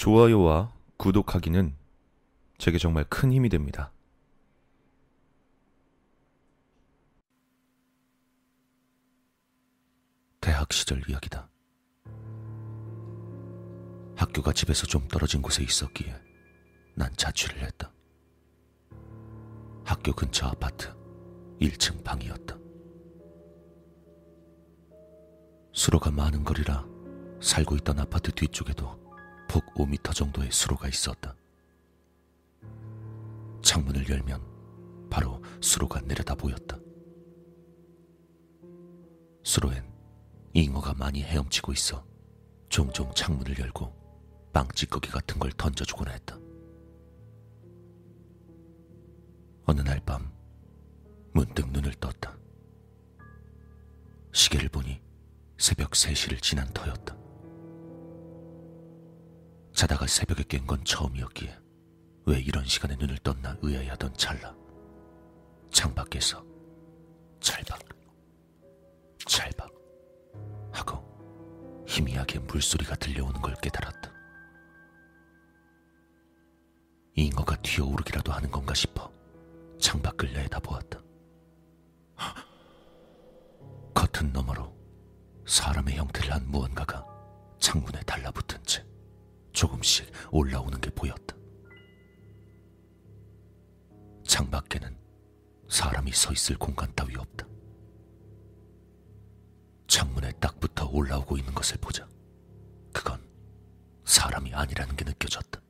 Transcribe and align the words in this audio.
좋아요와 0.00 0.72
구독하기는 0.96 1.76
제게 2.56 2.78
정말 2.78 3.04
큰 3.04 3.30
힘이 3.34 3.50
됩니다. 3.50 3.92
대학 10.40 10.72
시절 10.72 11.02
이야기다. 11.06 11.50
학교가 14.16 14.54
집에서 14.54 14.86
좀 14.86 15.06
떨어진 15.06 15.42
곳에 15.42 15.62
있었기에 15.62 16.18
난 16.94 17.14
자취를 17.14 17.60
했다. 17.60 17.92
학교 19.84 20.14
근처 20.14 20.46
아파트 20.46 20.94
1층 21.60 22.02
방이었다. 22.02 22.56
수로가 25.74 26.10
많은 26.10 26.42
거리라 26.42 26.86
살고 27.42 27.76
있던 27.76 27.98
아파트 27.98 28.32
뒤쪽에도 28.32 29.09
폭 29.50 29.66
5미터 29.74 30.14
정도의 30.14 30.52
수로가 30.52 30.86
있었다. 30.86 31.34
창문을 33.62 34.08
열면 34.08 34.40
바로 35.10 35.42
수로가 35.60 36.02
내려다 36.02 36.36
보였다. 36.36 36.78
수로엔 39.42 39.92
잉어가 40.54 40.94
많이 40.94 41.24
헤엄치고 41.24 41.72
있어 41.72 42.06
종종 42.68 43.12
창문을 43.12 43.58
열고 43.58 43.92
빵찌꺼기 44.52 45.10
같은 45.10 45.40
걸 45.40 45.50
던져주곤 45.50 46.08
했다. 46.08 46.38
어느 49.64 49.80
날 49.80 49.98
밤 49.98 50.30
문득 51.32 51.68
눈을 51.72 51.94
떴다. 51.94 52.38
시계를 54.32 54.68
보니 54.68 55.00
새벽 55.58 55.90
3시를 55.90 56.40
지난 56.40 56.72
터였다. 56.72 57.19
자다가 59.80 60.06
새벽에 60.06 60.42
깬 60.46 60.66
건 60.66 60.84
처음이었기에 60.84 61.58
왜 62.26 62.38
이런 62.38 62.66
시간에 62.66 62.96
눈을 62.96 63.16
떴나 63.20 63.56
의아해하던 63.62 64.14
찰나 64.14 64.54
창밖에서 65.72 66.44
찰박 67.40 67.80
찰박 69.26 69.70
하고 70.70 71.84
희미하게 71.88 72.40
물소리가 72.40 72.94
들려오는 72.96 73.40
걸 73.40 73.54
깨달았다. 73.62 74.12
잉어가 77.14 77.56
튀어오르기라도 77.62 78.32
하는 78.32 78.50
건가 78.50 78.74
싶어 78.74 79.10
창밖을 79.80 80.34
내다보았다. 80.34 81.00
커튼 83.94 84.30
너머로 84.30 84.76
사람의 85.46 85.96
형태를 85.96 86.34
한 86.34 86.46
무언가가 86.50 87.02
창문에 87.58 88.00
달라붙은 88.00 88.62
채 88.64 88.84
조금씩 89.52 90.10
올라오는 90.30 90.80
게 90.80 90.90
보였다. 90.90 91.36
창밖에는 94.26 94.96
사람이 95.68 96.12
서 96.12 96.32
있을 96.32 96.56
공간 96.56 96.92
따위 96.94 97.16
없다. 97.16 97.46
창문에 99.88 100.32
딱 100.40 100.58
붙어 100.60 100.86
올라오고 100.88 101.36
있는 101.36 101.52
것을 101.54 101.76
보자. 101.78 102.08
그건 102.92 103.20
사람이 104.04 104.54
아니라는 104.54 104.96
게 104.96 105.04
느껴졌다. 105.04 105.60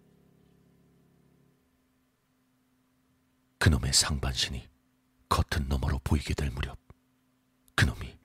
그놈의 3.59 3.93
상반신이 3.93 4.69
커튼 5.29 5.69
너머로 5.69 6.01
보이게 6.03 6.35
될 6.35 6.51
무렵 6.51 6.79
그놈이 7.77 8.19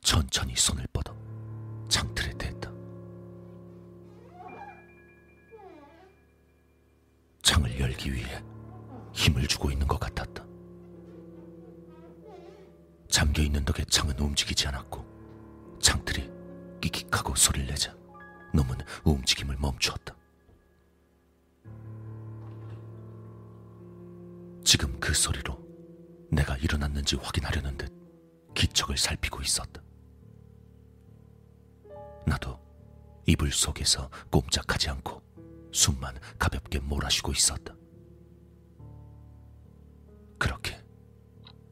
천천히 0.00 0.56
손을 0.56 0.86
뻗어 0.92 1.14
열기 8.00 8.14
위해 8.14 8.42
힘을 9.12 9.46
주고 9.46 9.70
있는 9.70 9.86
것 9.86 10.00
같았다. 10.00 10.46
잠겨 13.08 13.42
있는 13.42 13.64
덕에 13.64 13.84
창은 13.84 14.18
움직이지 14.18 14.68
않았고 14.68 15.04
창틀이 15.80 16.30
끽끽하고 16.80 17.34
소리를 17.34 17.66
내자 17.66 17.94
놈은 18.54 18.78
움직임을 19.04 19.56
멈추었다. 19.58 20.16
지금 24.64 24.98
그 24.98 25.12
소리로 25.12 25.58
내가 26.30 26.56
일어났는지 26.56 27.16
확인하려는 27.16 27.76
듯 27.76 27.92
기척을 28.54 28.96
살피고 28.96 29.42
있었다. 29.42 29.82
나도 32.26 32.58
이불 33.26 33.52
속에서 33.52 34.08
꼼짝하지 34.30 34.90
않고 34.90 35.20
숨만 35.72 36.18
가볍게 36.38 36.78
몰아쉬고 36.78 37.32
있었다. 37.32 37.74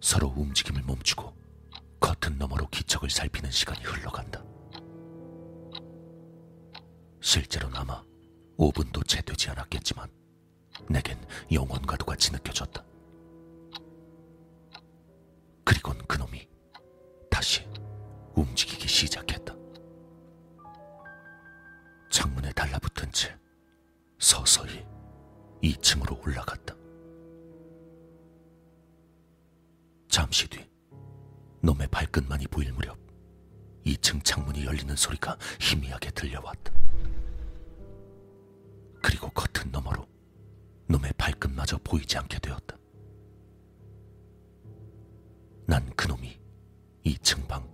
서로 0.09 0.33
움직임을 0.39 0.85
멈추고 0.85 1.37
커튼 2.01 2.39
너머로 2.39 2.67
기척을 2.71 3.11
살피는 3.11 3.51
시간이 3.51 3.85
흘러간다. 3.85 4.43
실제로는 7.21 7.77
아마 7.77 8.03
5분도 8.57 9.07
채 9.07 9.21
되지 9.21 9.51
않았겠지만 9.51 10.11
내겐 10.89 11.23
영원과도 11.53 12.07
같이 12.07 12.33
느껴졌다. 12.33 12.83
그리곤 15.63 15.99
그놈이 16.07 16.49
다시 17.31 17.69
움직이기 18.35 18.89
시작했다. 18.89 19.55
창문에 22.11 22.51
달라붙은 22.53 23.13
채 23.13 23.37
서서히 24.19 24.87
2층으로 25.63 26.27
올라갔다. 26.27 26.78
잠시 30.09 30.49
뒤 30.49 30.69
놈의 31.61 31.89
발끝만이 31.89 32.47
보일 32.49 32.73
무렵 32.73 32.99
2층 33.85 34.23
창문이 34.25 34.65
열리는 34.65 34.95
소리가 34.95 35.39
희미하게 35.61 36.11
들려왔다. 36.11 36.73
그리고 39.03 39.31
커튼 39.31 39.71
너머로 39.71 40.07
놈의 40.89 41.13
발끝마저 41.17 41.79
보이지 41.85 42.19
않게 42.19 42.39
되었다. 42.39 42.77
난 45.67 45.89
그놈이 45.95 46.39
2층 47.05 47.47
방 47.47 47.69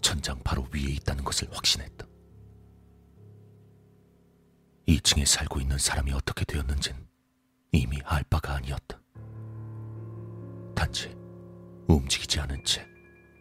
천장 0.00 0.38
바로 0.42 0.66
위에 0.72 0.82
있다는 0.82 1.24
것을 1.24 1.48
확신했다. 1.52 2.06
2층에 4.88 5.24
살고 5.24 5.60
있는 5.60 5.78
사람이 5.78 6.12
어떻게 6.12 6.44
되었는진 6.44 6.94
움직이지 11.96 12.40
않은 12.40 12.64
채 12.64 12.86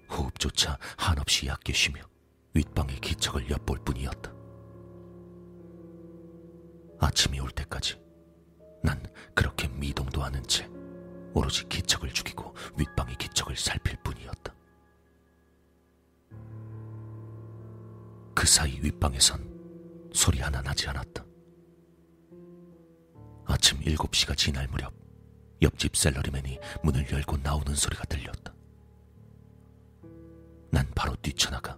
호흡조차 0.10 0.78
한없이 0.98 1.48
얕게 1.48 1.74
쉬며 1.74 2.02
윗방의 2.54 3.00
기척을 3.00 3.50
엿볼 3.50 3.80
뿐이었다. 3.84 4.32
아침이 7.00 7.40
올 7.40 7.50
때까지 7.52 8.00
난 8.84 9.04
그렇게 9.34 9.68
미동도 9.68 10.24
않은 10.24 10.44
채 10.44 10.70
오로지 11.34 11.68
기척을 11.68 12.14
죽이고 12.14 12.54
윗방의 12.78 13.16
기척을 13.16 13.56
살필 13.56 13.98
뿐이었다. 14.04 14.54
그 18.36 18.46
사이 18.46 18.80
윗방에선 18.82 20.12
소리 20.14 20.40
하나 20.40 20.62
나지 20.62 20.88
않았다. 20.88 21.26
아침 23.46 23.80
7시가 23.80 24.38
지날 24.38 24.68
무렵 24.68 25.03
옆집 25.64 25.96
셀러리맨이 25.96 26.60
문을 26.84 27.10
열고 27.12 27.38
나오는 27.38 27.74
소리가 27.74 28.04
들렸다. 28.06 28.54
난 30.70 30.90
바로 30.94 31.16
뛰쳐나가 31.16 31.78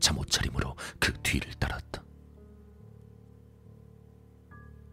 잠옷 0.00 0.30
차림으로 0.30 0.76
그 0.98 1.12
뒤를 1.22 1.52
따랐다. 1.54 2.02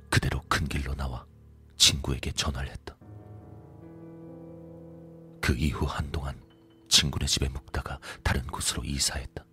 그대로 0.10 0.42
큰 0.50 0.68
길로 0.68 0.94
나와 0.96 1.26
친구에게 1.78 2.32
전화를 2.32 2.70
했다. 2.70 2.98
그 5.42 5.56
이후 5.56 5.86
한동안 5.86 6.40
친구네 6.88 7.26
집에 7.26 7.50
묵다가 7.50 8.00
다른 8.24 8.46
곳으로 8.48 8.84
이사했다. 8.84 9.46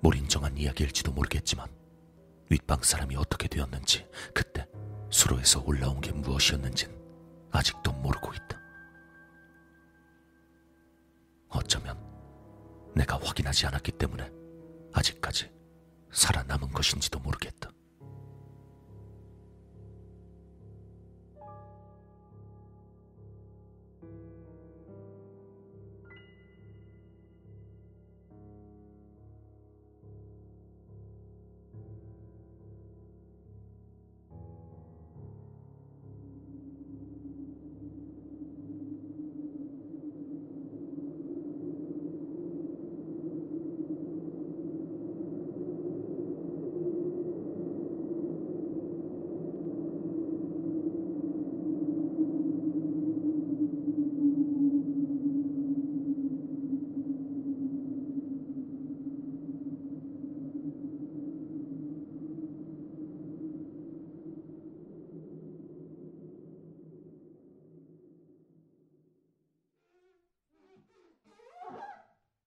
몰인정한 0.00 0.56
이야기일지도 0.56 1.12
모르겠지만 1.12 1.68
윗방 2.50 2.82
사람이 2.82 3.16
어떻게 3.16 3.48
되었는지 3.48 4.06
그때 4.32 4.53
수로에서 5.14 5.62
올라온 5.64 6.00
게 6.00 6.10
무엇이었는진 6.10 6.90
아직도 7.52 7.92
모르고 7.92 8.32
있다. 8.34 8.60
어쩌면 11.50 11.96
내가 12.96 13.16
확인하지 13.22 13.66
않았기 13.66 13.92
때문에 13.92 14.28
아직까지 14.92 15.52
살아남은 16.10 16.72
것인지도 16.72 17.20
모르겠다. 17.20 17.70